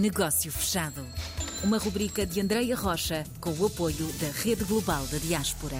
Negócio 0.00 0.50
Fechado. 0.50 1.06
Uma 1.62 1.76
rubrica 1.76 2.24
de 2.24 2.40
Andreia 2.40 2.74
Rocha 2.74 3.22
com 3.38 3.52
o 3.52 3.66
apoio 3.66 4.10
da 4.18 4.30
Rede 4.30 4.64
Global 4.64 5.06
da 5.08 5.18
Diaspora. 5.18 5.76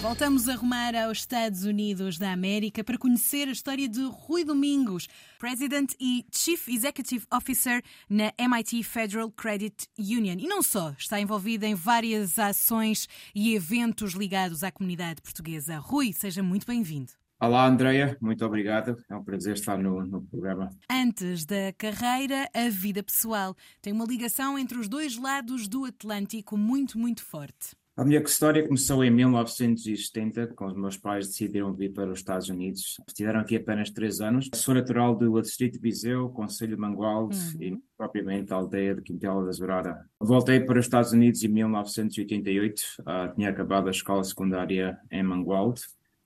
Voltamos 0.00 0.48
a 0.48 0.54
rumar 0.54 0.94
aos 0.94 1.18
Estados 1.18 1.64
Unidos 1.64 2.16
da 2.16 2.30
América 2.30 2.84
para 2.84 2.96
conhecer 2.96 3.48
a 3.48 3.50
história 3.50 3.88
de 3.88 4.04
Rui 4.04 4.44
Domingos, 4.44 5.08
President 5.36 5.94
e 5.98 6.24
Chief 6.32 6.68
Executive 6.68 7.26
Officer 7.34 7.82
na 8.08 8.32
MIT 8.38 8.84
Federal 8.84 9.32
Credit 9.32 9.88
Union. 9.98 10.36
E 10.38 10.46
não 10.46 10.62
só, 10.62 10.94
está 10.96 11.20
envolvido 11.20 11.66
em 11.66 11.74
várias 11.74 12.38
ações 12.38 13.08
e 13.34 13.52
eventos 13.52 14.12
ligados 14.12 14.62
à 14.62 14.70
comunidade 14.70 15.20
portuguesa. 15.20 15.78
Rui, 15.78 16.12
seja 16.12 16.40
muito 16.40 16.68
bem-vindo. 16.68 17.10
Olá, 17.40 17.68
Andreia, 17.68 18.16
muito 18.20 18.44
obrigado. 18.44 18.96
É 19.08 19.14
um 19.14 19.22
prazer 19.22 19.54
estar 19.54 19.78
no, 19.78 20.04
no, 20.04 20.22
programa. 20.22 20.70
Antes 20.90 21.44
da 21.44 21.72
carreira, 21.78 22.50
a 22.52 22.68
vida 22.68 23.00
pessoal 23.00 23.54
tem 23.80 23.92
uma 23.92 24.04
ligação 24.04 24.58
entre 24.58 24.76
os 24.76 24.88
dois 24.88 25.16
lados 25.16 25.68
do 25.68 25.84
Atlântico 25.84 26.56
muito, 26.56 26.98
muito 26.98 27.22
forte. 27.22 27.76
A 27.96 28.04
minha 28.04 28.20
história 28.20 28.66
começou 28.66 29.04
em 29.04 29.10
1970, 29.10 30.48
quando 30.54 30.72
os 30.72 30.80
meus 30.80 30.96
pais 30.96 31.28
decidiram 31.28 31.72
vir 31.72 31.92
para 31.92 32.10
os 32.10 32.18
Estados 32.18 32.48
Unidos. 32.48 32.96
Estiveram 33.06 33.38
aqui 33.38 33.54
apenas 33.54 33.90
três 33.90 34.20
anos. 34.20 34.48
Sou 34.54 34.74
natural 34.74 35.14
do 35.14 35.40
Distrito 35.40 35.74
de 35.74 35.80
Viseu, 35.80 36.28
Conselho 36.30 36.74
de 36.74 36.80
Mangualde 36.80 37.36
uhum. 37.36 37.62
e 37.62 37.78
propriamente 37.96 38.52
a 38.52 38.56
aldeia 38.56 38.96
de 38.96 39.02
Quintela 39.02 39.44
da 39.44 39.52
Zurada. 39.52 40.04
Voltei 40.20 40.58
para 40.58 40.78
os 40.78 40.86
Estados 40.86 41.12
Unidos 41.12 41.42
em 41.44 41.48
1988. 41.48 42.80
Uh, 42.80 43.02
ah, 43.06 43.32
tinha 43.34 43.50
acabado 43.50 43.86
a 43.86 43.92
escola 43.92 44.24
secundária 44.24 44.98
em 45.10 45.22
Mangualde 45.22 45.82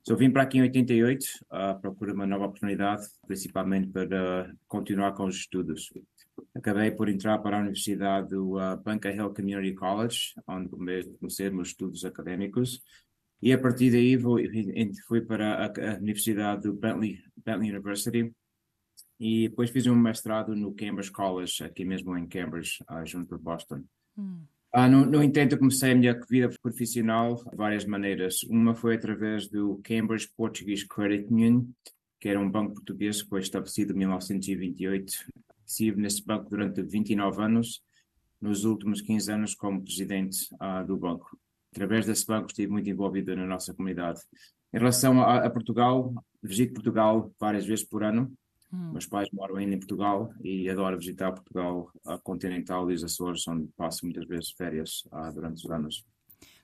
eu 0.09 0.17
vim 0.17 0.31
para 0.31 0.43
aqui 0.43 0.59
em 0.59 0.63
88 0.63 1.25
à 1.49 1.75
procura 1.75 2.13
uma 2.13 2.27
nova 2.27 2.47
oportunidade, 2.47 3.07
principalmente 3.27 3.89
para 3.89 4.53
continuar 4.67 5.13
com 5.13 5.27
os 5.27 5.37
estudos. 5.37 5.93
Acabei 6.55 6.91
por 6.91 7.09
entrar 7.09 7.39
para 7.39 7.57
a 7.57 7.61
Universidade 7.61 8.31
do 8.31 8.57
uh, 8.57 8.77
Bunker 8.85 9.15
Hill 9.15 9.33
Community 9.33 9.75
College, 9.75 10.35
onde 10.47 10.69
comecei 10.69 11.51
meus 11.51 11.69
estudos 11.69 12.05
académicos. 12.05 12.83
E 13.41 13.53
a 13.53 13.59
partir 13.59 13.91
daí 13.91 14.19
fui, 15.07 15.21
para 15.21 15.67
a, 15.67 15.67
a, 15.67 15.99
Universidade 15.99 16.63
do 16.63 16.75
Bentley, 16.75 17.19
Bentley 17.37 17.71
University 17.71 18.33
e 19.21 19.49
depois 19.49 19.71
fiz 19.71 19.87
um 19.87 19.95
mestrado 19.95 20.57
no 20.57 20.75
Cambridge 20.75 21.13
College, 21.13 21.63
aqui 21.63 21.85
mesmo 21.85 22.17
em 22.17 22.27
Cambridge, 22.27 22.83
uh, 22.91 23.07
junto 23.07 23.37
de 23.37 23.43
Boston. 23.43 23.85
Hum. 24.19 24.45
Ah, 24.75 24.89
no, 24.89 25.05
no, 25.05 25.23
entanto, 25.23 25.53
eu 25.53 25.59
comecei 25.59 25.93
a 25.93 25.95
minha 25.95 26.19
vida 26.31 26.49
profissional 26.63 27.35
de 27.45 27.55
várias 27.55 27.85
maneiras. 27.85 28.43
Uma 28.45 28.75
foi 28.75 28.95
através 28.95 29.47
do 29.47 29.79
Cambridge 29.85 30.31
Portuguese 30.35 30.89
Credit 30.89 31.31
Union, 31.31 31.67
que 32.19 32.27
era 32.27 32.41
um 32.41 32.51
banco 32.51 32.77
português 32.77 33.21
que 33.21 33.29
foi 33.29 33.41
estabelecido 33.41 33.93
em 33.93 33.99
1928. 33.99 35.13
Estive 35.67 36.01
nesse 36.01 36.25
banco 36.25 36.49
durante 36.49 36.83
29 36.83 37.43
anos, 37.43 37.83
nos 38.41 38.65
últimos 38.65 39.03
15 39.03 39.31
anos 39.31 39.55
como 39.55 39.83
presidente 39.83 40.49
ah, 40.59 40.83
do 40.83 40.97
banco. 40.97 41.39
Através 41.71 42.07
desse 42.07 42.25
banco 42.25 42.47
estive 42.47 42.73
muito 42.73 42.89
envolvido 42.89 43.37
na 43.37 43.45
nossa 43.47 43.75
comunidade. 43.75 44.21
Em 44.73 44.79
relação 44.79 45.21
a, 45.21 45.45
a 45.45 45.51
Portugal, 45.51 46.15
visito 46.43 46.73
Portugal 46.73 47.31
várias 47.39 47.67
vezes 47.67 47.85
por 47.85 48.03
ano, 48.03 48.33
Hum. 48.73 48.93
Meus 48.93 49.07
pais 49.07 49.29
moram 49.33 49.57
ainda 49.57 49.75
em 49.75 49.79
Portugal 49.79 50.33
e 50.43 50.69
adoro 50.69 50.99
visitar 50.99 51.33
Portugal 51.33 51.91
a 52.07 52.19
continental 52.19 52.91
e 52.91 52.95
os 52.95 53.05
Açores, 53.05 53.47
onde 53.47 53.69
passo 53.77 54.05
muitas 54.05 54.27
vezes 54.27 54.51
férias 54.53 55.07
ah, 55.13 55.31
durante 55.31 55.65
os 55.65 55.71
anos. 55.71 56.05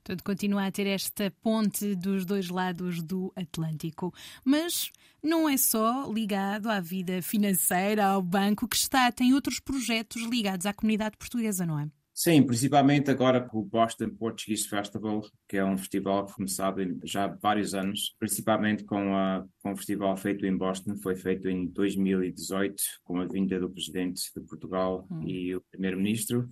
Portanto, 0.03 0.25
continua 0.25 0.67
a 0.67 0.73
ter 0.73 0.87
esta 0.87 1.31
ponte 1.43 1.95
dos 1.95 2.25
dois 2.25 2.49
lados 2.49 3.03
do 3.03 3.31
Atlântico. 3.37 4.15
Mas 4.43 4.91
não 5.23 5.47
é 5.47 5.59
só 5.59 6.11
ligado 6.11 6.71
à 6.71 6.81
vida 6.81 7.21
financeira, 7.21 8.07
ao 8.07 8.23
banco, 8.23 8.67
que 8.67 8.77
está, 8.77 9.13
tem 9.13 9.35
outros 9.35 9.61
projetos 9.61 10.23
ligados 10.23 10.65
à 10.65 10.73
comunidade 10.73 11.19
portuguesa, 11.19 11.67
não 11.67 11.79
é? 11.79 11.91
Sim, 12.19 12.43
principalmente 12.43 13.13
agora 13.13 13.41
com 13.41 13.61
o 13.61 13.65
Boston 13.65 14.11
Portuguese 14.11 14.67
Festival, 14.67 15.23
que 15.49 15.57
é 15.57 15.65
um 15.65 15.79
festival 15.79 16.27
começado 16.27 16.83
já 17.05 17.27
há 17.27 17.29
vários 17.29 17.75
anos, 17.75 18.17
principalmente 18.19 18.83
com, 18.83 19.17
a, 19.17 19.47
com 19.63 19.71
o 19.71 19.77
festival 19.77 20.17
feito 20.17 20.45
em 20.45 20.57
Boston, 20.57 20.97
foi 20.97 21.15
feito 21.15 21.49
em 21.49 21.69
2018, 21.69 22.75
com 23.05 23.21
a 23.21 23.25
vinda 23.25 23.61
do 23.61 23.71
presidente 23.71 24.21
de 24.35 24.43
Portugal 24.43 25.07
hum. 25.09 25.23
e 25.29 25.55
o 25.55 25.63
primeiro-ministro, 25.71 26.51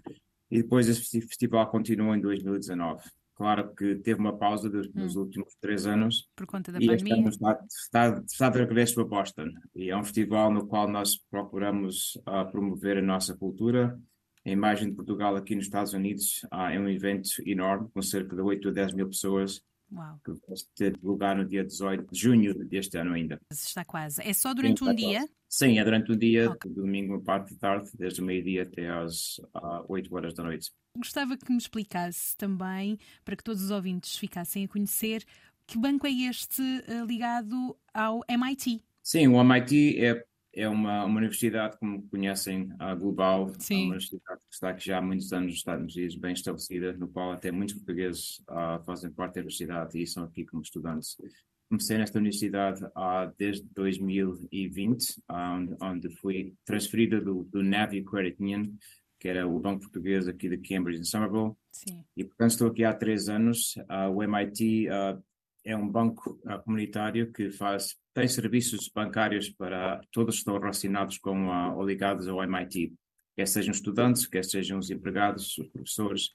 e 0.49 0.63
depois 0.63 0.89
esse 0.89 1.21
festival 1.21 1.69
continuou 1.69 2.15
em 2.15 2.21
2019. 2.21 3.03
Claro 3.35 3.75
que 3.75 3.97
teve 3.97 4.21
uma 4.21 4.39
pausa 4.39 4.71
dos, 4.71 4.87
hum. 4.87 4.93
nos 4.95 5.17
últimos 5.17 5.53
três 5.61 5.85
anos. 5.85 6.29
Por 6.37 6.47
conta 6.47 6.71
da 6.71 6.79
e 6.79 6.87
pandemia. 6.87 7.29
Está, 7.29 7.59
está, 7.69 8.23
está 8.25 8.51
de 8.51 8.59
regresso 8.61 9.01
a 9.01 9.05
Boston. 9.05 9.49
E 9.75 9.91
é 9.91 9.97
um 9.97 10.05
festival 10.05 10.49
no 10.49 10.69
qual 10.69 10.89
nós 10.89 11.17
procuramos 11.29 12.15
uh, 12.19 12.49
promover 12.53 12.99
a 12.99 13.03
nossa 13.03 13.37
cultura, 13.37 13.99
a 14.47 14.51
imagem 14.51 14.91
de 14.91 14.95
Portugal 14.95 15.35
aqui 15.35 15.57
nos 15.57 15.65
Estados 15.65 15.93
Unidos 15.93 16.47
ah, 16.53 16.73
é 16.73 16.79
um 16.79 16.89
evento 16.89 17.29
enorme, 17.45 17.89
com 17.93 18.01
cerca 18.01 18.37
de 18.37 18.41
8 18.41 18.69
a 18.69 18.73
10 18.73 18.95
mil 18.95 19.09
pessoas. 19.09 19.61
Uau. 19.93 20.21
Que 20.25 20.33
vai 20.33 20.57
ter 20.77 20.99
lugar 21.03 21.37
no 21.37 21.45
dia 21.45 21.65
18 21.65 22.13
de 22.13 22.19
junho 22.19 22.55
deste 22.65 22.97
ano 22.97 23.15
ainda. 23.15 23.41
Está 23.51 23.85
quase. 23.85 24.23
É 24.23 24.33
só 24.33 24.55
durante 24.55 24.85
Sim, 24.85 24.91
um 24.91 24.95
dia? 24.95 25.19
Quase. 25.19 25.33
Sim, 25.49 25.79
é 25.79 25.85
durante 25.85 26.13
um 26.13 26.17
dia, 26.17 26.51
okay. 26.51 26.71
domingo, 26.71 27.15
a 27.15 27.21
parte 27.21 27.55
de 27.55 27.59
tarde, 27.59 27.91
desde 27.95 28.21
o 28.21 28.25
meio-dia 28.25 28.63
até 28.63 28.89
às 28.89 29.39
uh, 29.39 29.49
ah, 29.55 29.85
8 29.89 30.15
horas 30.15 30.35
da 30.35 30.45
noite. 30.45 30.71
Gostava 30.97 31.37
que 31.37 31.51
me 31.51 31.59
explicasse 31.59 32.37
também, 32.37 32.99
para 33.25 33.37
que 33.37 33.45
todos 33.45 33.63
os 33.63 33.71
ouvintes 33.71 34.17
ficassem 34.17 34.65
a 34.65 34.69
conhecer, 34.69 35.25
que 35.67 35.79
banco 35.79 36.07
é 36.07 36.11
este 36.11 36.63
uh, 36.63 37.05
ligado 37.05 37.77
ao 37.93 38.23
MIT? 38.29 38.83
Sim, 39.03 39.29
o 39.29 39.41
MIT 39.41 40.05
é 40.05 40.25
é 40.57 40.67
uma, 40.67 41.05
uma 41.05 41.19
universidade, 41.19 41.79
como 41.79 42.09
conhecem, 42.09 42.71
a 42.79 42.95
global, 42.95 43.53
Sim. 43.59 43.85
uma 43.85 43.95
universidade 43.95 44.41
que 44.41 44.55
está 44.55 44.71
aqui 44.71 44.87
já 44.87 44.99
há 44.99 45.03
muitos 45.03 45.31
anos 45.33 45.49
nos 45.49 45.57
Estados 45.57 45.95
Unidos, 45.95 46.17
bem 46.17 46.33
estabelecida, 46.33 46.95
no 46.95 47.09
qual 47.09 47.33
até 47.33 47.53
muitos 47.53 47.75
portugueses 47.75 48.39
uh, 48.49 48.83
fazem 48.87 49.11
parte 49.11 49.35
da 49.35 49.41
universidade 49.41 50.01
e 50.01 50.07
são 50.07 50.25
aqui 50.25 50.47
como 50.47 50.63
estudantes. 50.63 51.17
Comecei 51.69 51.99
nesta 51.99 52.19
universidade 52.19 52.83
uh, 52.85 53.31
desde 53.37 53.69
2020, 53.75 55.23
onde, 55.29 55.77
onde 55.81 56.11
fui 56.17 56.55
transferida 56.65 57.21
do, 57.21 57.45
do 57.45 57.63
Navy 57.63 58.03
Credit 58.03 58.43
Union, 58.43 58.65
que 59.21 59.29
era 59.29 59.47
o 59.47 59.59
banco 59.59 59.81
português 59.81 60.27
aqui 60.27 60.49
de 60.49 60.57
Cambridge, 60.57 61.01
em 61.01 61.05
Somerville. 61.05 61.53
Sim. 61.71 62.03
E, 62.17 62.25
portanto, 62.25 62.51
estou 62.53 62.69
aqui 62.69 62.83
há 62.83 62.95
três 62.95 63.29
anos. 63.29 63.77
Uh, 63.77 64.11
o 64.11 64.23
MIT 64.23 64.89
é 65.67 65.77
um 65.77 65.89
banco 65.89 66.41
comunitário 66.65 67.33
que 67.33 67.51
faz 67.51 67.97
tem 68.15 68.29
serviços 68.29 68.89
bancários 68.89 69.51
para 69.51 70.01
todos 70.11 70.37
que 70.37 70.39
estão 70.39 70.59
relacionados 70.59 71.19
com 71.19 71.53
a, 71.53 71.75
ou 71.75 71.85
ligados 71.85 72.29
ao 72.29 72.43
MIT, 72.43 72.95
quer 73.35 73.47
sejam 73.47 73.73
estudantes, 73.73 74.27
quer 74.27 74.45
sejam 74.45 74.79
os 74.79 74.91
empregados, 74.91 75.59
os 75.59 75.69
professores 75.69 76.31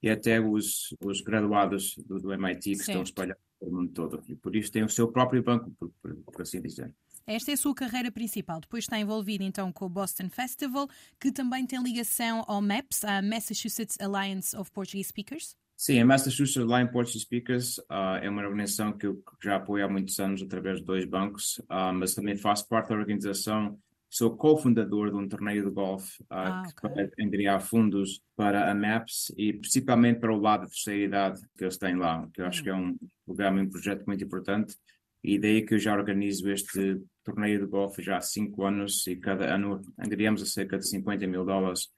e 0.00 0.08
até 0.08 0.40
os, 0.40 0.96
os 1.02 1.20
graduados 1.20 1.96
do, 2.06 2.18
do 2.18 2.32
MIT 2.32 2.70
que 2.70 2.76
certo. 2.76 2.88
estão 2.88 3.02
espalhados 3.02 3.42
pelo 3.58 3.72
mundo 3.72 3.92
todo. 3.92 4.22
E 4.28 4.36
por 4.36 4.54
isso 4.54 4.70
tem 4.70 4.84
o 4.84 4.88
seu 4.88 5.08
próprio 5.08 5.42
banco, 5.42 5.70
por, 5.72 5.90
por, 6.00 6.14
por 6.14 6.42
assim 6.42 6.62
dizer. 6.62 6.94
Esta 7.26 7.50
é 7.50 7.54
a 7.54 7.58
sua 7.58 7.74
carreira 7.74 8.10
principal. 8.10 8.60
Depois 8.60 8.84
está 8.84 8.98
envolvido 8.98 9.44
então 9.44 9.70
com 9.70 9.84
o 9.84 9.88
Boston 9.90 10.30
Festival, 10.30 10.88
que 11.20 11.30
também 11.30 11.66
tem 11.66 11.82
ligação 11.82 12.42
ao 12.46 12.62
MAPS, 12.62 13.04
a 13.04 13.20
Massachusetts 13.20 13.98
Alliance 14.00 14.56
of 14.56 14.70
Portuguese 14.70 15.08
Speakers. 15.08 15.54
Sim, 15.80 16.00
a 16.00 16.04
Massachusetts 16.04 16.68
Line 16.68 16.90
Portuguese 16.90 17.20
Speakers 17.20 17.78
uh, 17.78 18.18
é 18.20 18.28
uma 18.28 18.42
organização 18.42 18.92
que 18.92 19.06
eu 19.06 19.22
já 19.40 19.54
apoio 19.54 19.84
há 19.84 19.88
muitos 19.88 20.18
anos 20.18 20.42
através 20.42 20.80
de 20.80 20.84
dois 20.84 21.04
bancos, 21.04 21.58
uh, 21.70 21.94
mas 21.94 22.16
também 22.16 22.36
faço 22.36 22.66
parte 22.66 22.88
da 22.88 22.96
organização, 22.96 23.78
sou 24.10 24.36
cofundador 24.36 25.08
de 25.12 25.16
um 25.16 25.28
torneio 25.28 25.64
de 25.64 25.70
golfe 25.70 26.20
uh, 26.22 26.26
ah, 26.30 26.62
que 26.64 26.84
okay. 26.84 27.60
fundos 27.60 28.20
para 28.34 28.68
a 28.68 28.74
MAPS 28.74 29.32
e 29.36 29.52
principalmente 29.52 30.18
para 30.18 30.34
o 30.34 30.40
lado 30.40 30.62
da 30.62 30.66
terceira 30.66 31.04
idade 31.04 31.40
que 31.56 31.62
eles 31.62 31.78
têm 31.78 31.94
lá, 31.94 32.28
que 32.34 32.40
eu 32.40 32.46
acho 32.46 32.60
que 32.60 32.70
é 32.70 32.74
um 32.74 32.96
programa 33.24 33.60
um 33.60 33.70
projeto 33.70 34.04
muito 34.04 34.24
importante 34.24 34.74
e 35.22 35.38
daí 35.38 35.64
que 35.64 35.74
eu 35.74 35.78
já 35.78 35.94
organizo 35.94 36.50
este 36.50 37.00
torneio 37.22 37.60
de 37.60 37.66
golfe 37.66 38.02
já 38.02 38.16
há 38.16 38.20
cinco 38.20 38.64
anos 38.64 39.06
e 39.06 39.14
cada 39.14 39.54
ano 39.54 39.80
angriamos 39.96 40.42
a 40.42 40.46
cerca 40.46 40.76
de 40.76 40.88
50 40.88 41.24
mil 41.28 41.44
dólares 41.44 41.88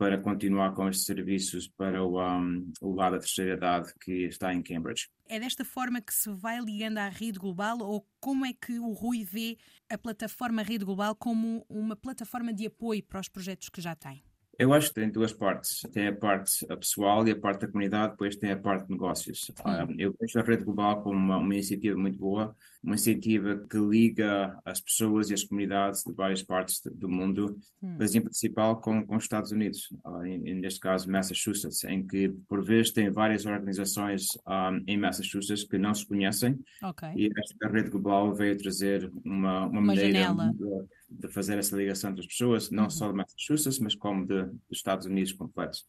para 0.00 0.16
continuar 0.16 0.72
com 0.72 0.88
estes 0.88 1.04
serviços 1.04 1.68
para 1.68 2.02
o, 2.02 2.18
um, 2.18 2.72
o 2.80 2.94
lado 2.94 3.12
da 3.12 3.18
terceira 3.18 3.52
idade 3.52 3.92
que 4.00 4.24
está 4.24 4.50
em 4.54 4.62
Cambridge. 4.62 5.10
É 5.28 5.38
desta 5.38 5.62
forma 5.62 6.00
que 6.00 6.14
se 6.14 6.30
vai 6.30 6.58
ligando 6.58 6.96
à 6.96 7.10
rede 7.10 7.38
global 7.38 7.80
ou 7.80 8.08
como 8.18 8.46
é 8.46 8.54
que 8.54 8.78
o 8.78 8.92
Rui 8.92 9.24
vê 9.24 9.58
a 9.90 9.98
plataforma 9.98 10.62
Rede 10.62 10.86
Global 10.86 11.14
como 11.14 11.66
uma 11.68 11.94
plataforma 11.94 12.50
de 12.50 12.66
apoio 12.66 13.02
para 13.02 13.20
os 13.20 13.28
projetos 13.28 13.68
que 13.68 13.82
já 13.82 13.94
tem? 13.94 14.24
Eu 14.60 14.74
acho 14.74 14.88
que 14.88 14.96
tem 14.96 15.10
duas 15.10 15.32
partes. 15.32 15.80
Tem 15.90 16.08
a 16.08 16.14
parte 16.14 16.66
pessoal 16.66 17.26
e 17.26 17.30
a 17.30 17.36
parte 17.36 17.62
da 17.62 17.66
comunidade, 17.66 18.12
depois 18.12 18.36
tem 18.36 18.50
a 18.50 18.58
parte 18.58 18.86
de 18.86 18.92
negócios. 18.92 19.50
Um, 19.64 19.94
eu 19.98 20.14
vejo 20.20 20.38
a 20.38 20.42
Rede 20.42 20.64
Global 20.64 21.02
como 21.02 21.16
uma, 21.16 21.38
uma, 21.38 21.54
iniciativa 21.54 21.96
muito 21.96 22.18
boa, 22.18 22.54
uma 22.82 22.92
iniciativa 22.92 23.56
que 23.70 23.78
liga 23.78 24.54
as 24.62 24.78
pessoas 24.78 25.30
e 25.30 25.34
as 25.34 25.44
comunidades 25.44 26.02
de 26.04 26.12
várias 26.12 26.42
partes 26.42 26.82
do 26.92 27.08
mundo, 27.08 27.58
hum. 27.82 27.96
mas 27.98 28.14
em 28.14 28.20
principal 28.20 28.78
com, 28.82 29.02
com 29.06 29.16
os 29.16 29.24
Estados 29.24 29.50
Unidos, 29.50 29.88
uh, 30.04 30.26
em, 30.26 30.56
neste 30.56 30.78
caso 30.78 31.10
Massachusetts, 31.10 31.82
em 31.84 32.06
que 32.06 32.28
por 32.46 32.62
vezes 32.62 32.92
tem 32.92 33.10
várias 33.10 33.46
organizações 33.46 34.26
um, 34.46 34.84
em 34.86 34.98
Massachusetts 34.98 35.64
que 35.64 35.78
não 35.78 35.94
se 35.94 36.06
conhecem. 36.06 36.58
Okay. 36.82 37.12
E 37.16 37.30
esta 37.34 37.66
Rede 37.66 37.88
Global 37.88 38.34
veio 38.34 38.58
trazer 38.58 39.10
uma, 39.24 39.64
uma, 39.64 39.66
uma 39.68 39.80
maneira... 39.80 40.18
Janela 40.18 40.52
de 41.10 41.28
fazer 41.28 41.58
essa 41.58 41.76
ligação 41.76 42.10
entre 42.10 42.20
as 42.20 42.26
pessoas, 42.26 42.70
não 42.70 42.84
uhum. 42.84 42.90
só 42.90 43.08
de 43.10 43.16
Massachusetts, 43.16 43.78
mas 43.78 43.94
como 43.94 44.26
de, 44.26 44.44
dos 44.44 44.78
Estados 44.78 45.06
Unidos 45.06 45.32
completos. 45.32 45.84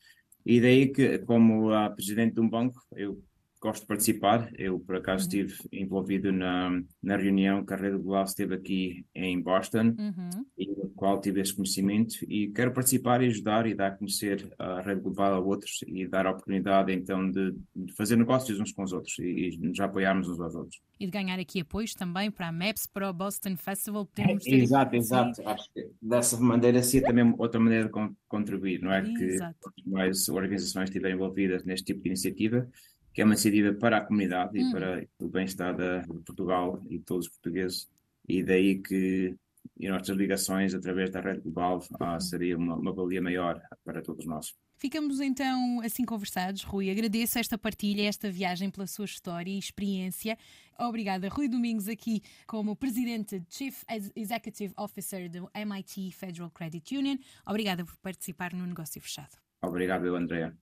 E 0.46 0.60
daí 0.60 0.92
que, 0.92 1.20
como 1.20 1.72
a 1.72 1.90
presidente 1.90 2.36
de 2.36 2.42
um 2.42 2.50
banco, 2.50 2.82
eu 2.96 3.24
gosto 3.62 3.82
de 3.82 3.88
participar. 3.88 4.52
Eu, 4.58 4.80
por 4.80 4.96
acaso, 4.96 5.30
uhum. 5.30 5.44
estive 5.44 5.70
envolvido 5.72 6.32
na, 6.32 6.82
na 7.02 7.16
reunião 7.16 7.64
que 7.64 7.74
a 7.74 7.78
Rede 7.78 7.98
Global 7.98 8.24
esteve 8.24 8.56
aqui 8.56 9.06
em 9.14 9.40
Boston, 9.40 9.96
uhum. 9.98 10.46
e 10.58 10.68
qual 10.96 11.22
tive 11.22 11.42
esse 11.42 11.56
conhecimento, 11.56 12.16
e 12.28 12.50
quero 12.50 12.74
participar 12.74 13.22
e 13.22 13.28
ajudar 13.28 13.68
e 13.68 13.76
dar 13.76 13.88
a 13.88 13.92
conhecer 13.92 14.52
a 14.58 14.82
Rede 14.82 15.02
Global 15.02 15.36
a 15.36 15.40
outros 15.40 15.84
e 15.88 16.08
dar 16.08 16.26
a 16.26 16.32
oportunidade, 16.32 16.92
então, 16.92 17.30
de, 17.30 17.56
de 17.76 17.94
fazer 17.94 18.16
negócios 18.16 18.60
uns 18.60 18.72
com 18.72 18.84
os 18.84 18.94
outros 18.94 19.18
e, 19.20 19.24
e 19.24 19.58
nos 19.58 19.80
apoiarmos 19.80 20.28
uns 20.28 20.40
aos 20.40 20.56
outros. 20.56 20.82
E 21.00 21.06
de 21.06 21.12
ganhar 21.12 21.40
aqui 21.40 21.62
apoios 21.62 21.94
também 21.94 22.30
para 22.32 22.48
a 22.48 22.52
MAPS, 22.52 22.88
para 22.88 23.10
o 23.10 23.14
Boston 23.14 23.56
Festival. 23.58 24.06
Podemos 24.06 24.44
ter... 24.44 24.56
Exato, 24.56 24.96
exato. 24.96 25.48
Acho 25.48 25.72
que 25.74 25.90
dessa 26.02 26.40
maneira 26.40 26.82
seria 26.84 27.08
também 27.08 27.34
outra 27.38 27.60
maneira 27.60 27.86
de 27.86 27.92
contribuir, 28.28 28.82
não 28.82 28.92
é? 28.92 29.02
Exato. 29.02 29.72
Que 29.76 29.90
mais 29.90 30.30
organizações 30.30 30.86
estiverem 30.86 31.16
envolvidas 31.16 31.64
neste 31.64 31.86
tipo 31.86 32.02
de 32.02 32.10
iniciativa, 32.10 32.68
que 33.14 33.22
é 33.22 33.26
uma 33.26 33.34
iniciativa 33.34 33.74
para 33.74 33.98
a 33.98 34.02
comunidade 34.02 34.58
e 34.58 34.64
hum. 34.64 34.72
para 34.72 35.06
o 35.20 35.28
bem-estar 35.28 35.76
de 35.76 36.08
Portugal 36.26 36.82
e 36.90 36.98
de 36.98 37.04
todos 37.04 37.28
os 37.28 37.32
portugueses. 37.32 37.90
E 38.28 38.44
daí 38.44 38.80
que 38.82 39.36
e 39.80 39.90
nossas 39.90 40.16
ligações 40.16 40.74
através 40.74 41.10
da 41.10 41.22
rede 41.22 41.42
global 41.42 41.84
ah, 42.00 42.20
seria 42.20 42.58
uma, 42.58 42.76
uma 42.76 42.94
valia 42.94 43.22
maior 43.22 43.62
para 43.84 44.02
todos 44.02 44.26
nós. 44.26 44.54
Ficamos 44.78 45.20
então 45.20 45.80
assim 45.82 46.04
conversados, 46.04 46.64
Rui. 46.64 46.90
Agradeço 46.90 47.38
esta 47.38 47.58
partilha, 47.58 48.08
esta 48.08 48.32
viagem 48.32 48.70
pela 48.70 48.88
sua 48.88 49.06
história 49.06 49.52
e 49.52 49.60
experiência. 49.60 50.38
Obrigada, 50.80 51.30
Rui 51.30 51.48
Domingos, 51.48 51.88
aqui 51.88 52.22
como 52.48 52.76
presidente 52.76 53.44
Chief 53.50 53.84
Executive 54.16 54.74
Officer 54.78 55.30
do 55.30 55.50
MIT 55.54 56.12
Federal 56.14 56.50
Credit 56.50 56.98
Union. 56.98 57.18
Obrigada 57.46 57.86
por 57.86 57.96
participar 57.98 58.54
no 58.54 58.66
Negócio 58.66 59.00
Fechado. 59.00 59.38
Obrigado, 59.62 60.16
Andréa. 60.16 60.58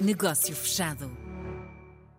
Negócio 0.00 0.54
Fechado. 0.54 1.23